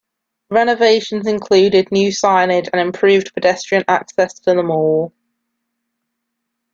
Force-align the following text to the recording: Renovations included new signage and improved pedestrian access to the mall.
Renovations 0.49 1.27
included 1.27 1.91
new 1.91 2.09
signage 2.09 2.67
and 2.73 2.81
improved 2.81 3.35
pedestrian 3.35 3.83
access 3.87 4.33
to 4.39 4.55
the 4.55 4.63
mall. 4.63 5.13